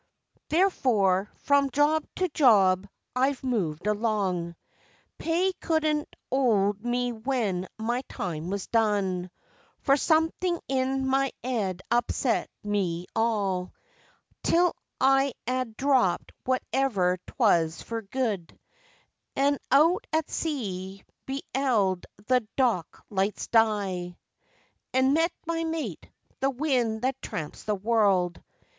Therfore, 0.49 1.29
from 1.43 1.69
job 1.69 2.07
to 2.15 2.27
job 2.29 2.87
I've 3.15 3.43
moved 3.43 3.85
along. 3.85 4.55
Pay 5.19 5.53
couldn't 5.59 6.15
'old 6.31 6.83
me 6.83 7.11
when 7.11 7.67
my 7.77 8.01
time 8.09 8.49
was 8.49 8.65
done, 8.65 9.29
For 9.81 9.95
something 9.95 10.59
in 10.67 11.05
my 11.05 11.31
'ead 11.43 11.83
upset 11.91 12.49
me 12.63 13.05
all, 13.15 13.73
Till 14.41 14.75
I 14.99 15.35
'ad 15.45 15.77
dropped 15.77 16.31
whatever 16.45 17.19
'twas 17.27 17.83
for 17.83 18.01
good, 18.01 18.59
An', 19.35 19.59
out 19.71 20.07
at 20.11 20.31
sea, 20.31 21.03
be'eld 21.27 22.07
the 22.25 22.39
dock 22.57 23.05
lights 23.11 23.45
die, 23.49 24.17
An' 24.95 25.13
met 25.13 25.31
my 25.45 25.63
mate 25.63 26.09
the 26.39 26.49
wind 26.49 27.03
that 27.03 27.21
tramps 27.21 27.61
the 27.65 27.75
world. 27.75 28.41